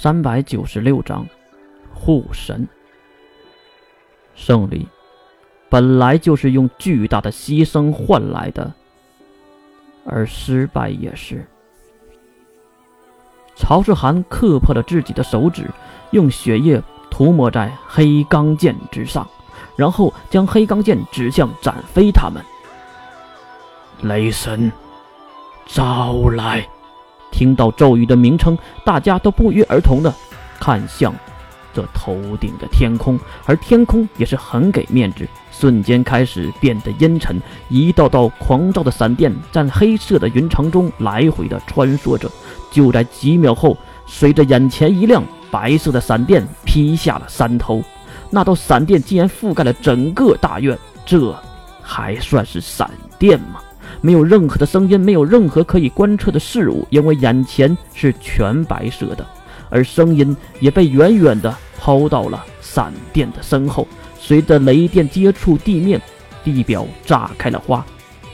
[0.00, 1.26] 三百九十六章，
[1.92, 2.68] 护神。
[4.36, 4.86] 胜利
[5.68, 8.72] 本来就是用巨大的牺牲换来的，
[10.06, 11.44] 而失败也是。
[13.56, 15.68] 曹世涵磕破了自己的手指，
[16.12, 16.80] 用血液
[17.10, 19.28] 涂抹在黑钢剑之上，
[19.74, 22.40] 然后将黑钢剑指向展飞他们。
[24.02, 24.70] 雷神，
[25.66, 26.64] 招来！
[27.30, 30.12] 听到咒语的名称，大家都不约而同的
[30.58, 31.14] 看向
[31.72, 42.28] 这头顶的天空，而天空也是很给面子，瞬间开始变得阴沉，一道道狂躁的闪电在黑色的云层中来回的穿梭着。
[42.70, 43.76] 就在几秒后，
[44.06, 47.82] 随着眼前一亮，白色的闪电劈下了山头，
[48.30, 50.76] 那道闪电竟然覆盖了整个大院，
[51.06, 51.34] 这
[51.80, 53.60] 还算是闪电吗？
[54.00, 59.26] 没有任何的声音，没有任何可以观测的事物，因为眼前是全白色的，
[59.70, 63.86] 而声音也被远远的抛到了闪电的身后。
[64.20, 66.00] 随着雷电接触地面，
[66.44, 67.84] 地表炸开了花，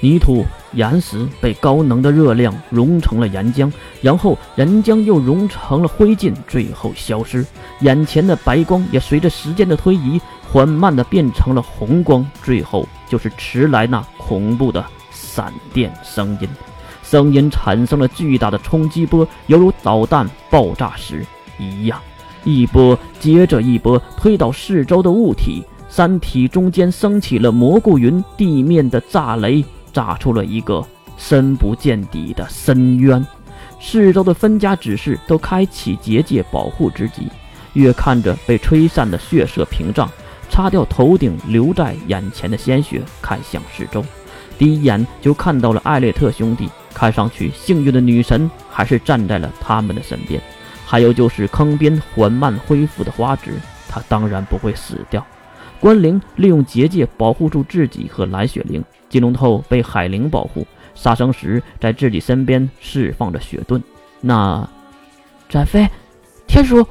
[0.00, 7.44] 泥土、岩石被高能的热量融成了岩浆，然后岩浆又融成了灰烬，最后消失。
[7.80, 14.84] 眼前的白光也随着时间的推移，缓慢的变成了红光，最后就是迟来那恐怖的。
[15.34, 16.48] 闪电声音，
[17.02, 21.24] 声音产生了巨大的冲击波，犹如导弹爆炸时
[21.58, 21.98] 一样，
[22.44, 25.62] 一波接着一波推倒四周的物体。
[25.88, 30.84] 山体中间升起了蘑菇云，地面的炸雷炸出了一个
[31.16, 33.26] 深不见底的深渊。
[33.80, 37.28] 四周的分家指示都开启结界保护之极。
[37.72, 40.10] 越看着被吹散的血色屏障，
[40.50, 44.04] 擦掉头顶留在眼前的鲜血，看向四周。
[44.58, 50.40] 第一眼就看到了艾略特兄弟，看上去幸运的女神还是站在了他们的身边。
[50.84, 53.54] 还有就是坑边缓慢恢复的花枝，
[53.88, 55.24] 他当然不会死掉。
[55.80, 63.82] 关灵利用结界保护住自己和蓝雪灵，金龙头被海灵保护，杀生石在自己身边释放着血盾。
[64.20, 64.68] 那
[65.48, 65.88] 展飞，
[66.46, 66.86] 天书，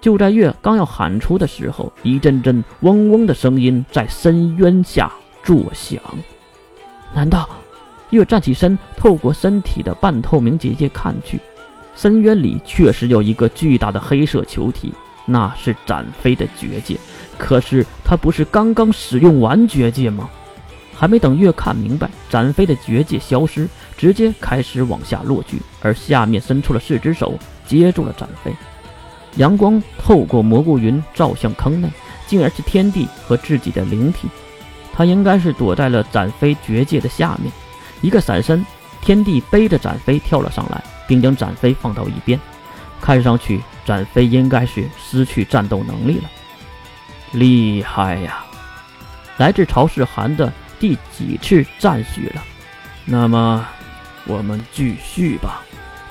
[0.00, 5.12] 就在月刚要喊出的时候，一阵阵嗡嗡的声音在深渊下
[5.42, 6.00] 作响。
[7.14, 7.48] 难道？
[8.10, 11.40] 月站起身，透过身体的半透明结界看去，
[11.96, 14.92] 深渊里确实有一个巨大的黑色球体，
[15.24, 16.98] 那是展飞的绝界。
[17.38, 20.28] 可是他不是刚刚使用完绝界吗？
[20.94, 28.52] 还没等月看明白，展飞的绝界消失，直接开始往下落去，而下面伸出了四只手接住了展飞。
[29.36, 31.88] 阳光透过蘑菇云照向坑内，
[32.26, 34.28] 竟然是天地和自己的灵体。
[34.92, 37.52] 他应该是躲在了展飞绝界的下面，
[38.00, 38.64] 一个闪身，
[39.00, 42.38] 天帝背着展飞跳了上来，并将展飞放到一边。
[43.00, 46.30] 看上去展飞应该是失去战斗能力了。
[47.32, 48.44] 厉害呀！
[49.38, 52.42] 来自曹世涵的第几次赞许了？
[53.04, 53.66] 那么
[54.26, 55.62] 我们继续吧。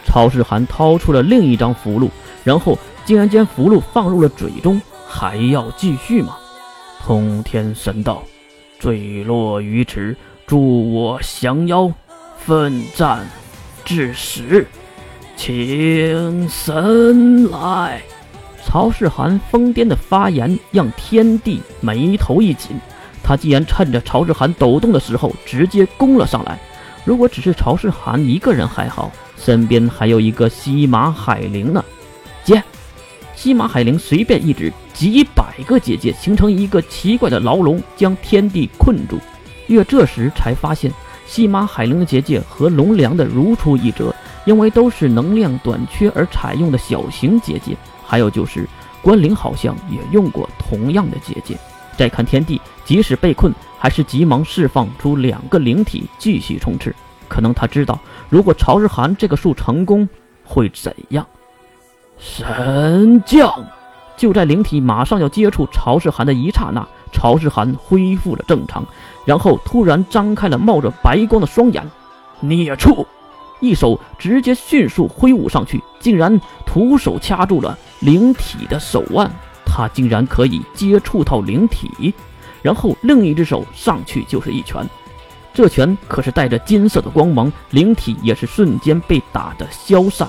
[0.03, 2.09] 曹世涵掏出了另一张符箓，
[2.43, 4.81] 然后竟然将符箓放入了嘴中。
[5.07, 6.35] 还要继续吗？
[6.99, 8.23] 通天神道。
[8.81, 11.91] 坠落于此，助我降妖，
[12.35, 13.29] 奋战
[13.85, 14.65] 至死，
[15.37, 18.01] 请神来！
[18.65, 22.71] 曹世涵疯癫的发言让天帝眉头一紧，
[23.21, 26.59] 他竟然趁着曹世涵抖动的时候直接攻了上来。
[27.05, 31.85] 如果只是曹世涵一个人还好，身边还有一个西马海灵呢。
[32.43, 32.63] 接！
[33.41, 34.71] 西马海灵随便一指。
[34.93, 39.17] 几百个结界形成一个奇怪的牢笼，将天地困住。
[39.65, 40.91] 月这时才发现，
[41.25, 44.13] 西马海灵的结界和龙梁的如出一辙，
[44.45, 47.75] 因为都是能量短缺而采用的小型结界。
[48.05, 48.69] 还有就是，
[49.01, 51.57] 关灵好像也用过同样的结界。
[51.97, 56.93] 再看天地，即使被困，还是急忙释放出两个灵体继续冲刺。
[57.27, 57.99] 可能他知道，
[58.29, 60.07] 如果曹日寒这个术成功，
[60.43, 61.25] 会怎样？
[62.21, 63.51] 神将。
[64.15, 68.85] 就在灵体马上要接触曹世涵的一刹那，曹世涵恢复了正常，
[69.25, 71.83] 然后突然张开了冒着白光的双眼。
[72.39, 73.05] 孽畜！
[73.59, 79.29] 一手直接迅速挥舞上去，竟然徒手掐住了灵体的手腕。
[79.65, 82.13] 他竟然可以接触到灵体，
[82.61, 84.87] 然后另一只手上去就是一拳。
[85.53, 90.27] 这拳可是带着金色的光芒，灵体也是瞬间被打得消散。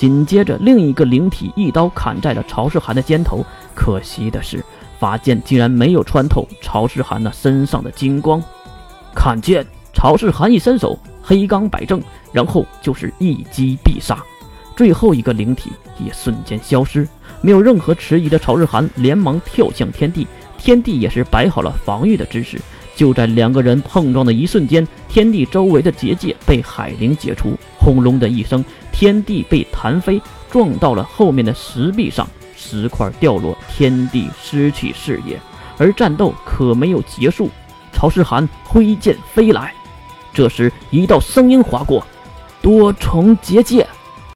[0.00, 3.44] 紧接着，另一个灵体一刀砍在了曹世涵的肩头。
[3.74, 4.64] 可惜的是，
[4.98, 8.42] 法剑竟然没有穿透曹世涵那身上的金光。
[9.14, 9.62] 看剑，
[9.92, 12.00] 曹世涵一伸手，黑钢摆正，
[12.32, 14.16] 然后就是一击必杀。
[14.74, 17.06] 最后一个灵体也瞬间消失。
[17.42, 20.26] 没有任何迟疑的曹日涵连忙跳向天地，
[20.56, 22.58] 天地也是摆好了防御的姿势。
[23.00, 28.62] 就在两个人碰撞的一瞬间，天地周围的结界被海灵解除，轰隆的一声，
[28.92, 30.20] 天地被弹飞，
[30.50, 35.40] 撞到了后面的石壁上，石块掉落，天地失去视野。
[35.78, 37.48] 而战斗可没有结束，
[37.90, 39.72] 曹世涵挥剑飞来，
[40.34, 42.06] 这时一道声音划过
[42.60, 43.86] ：“多重结界。”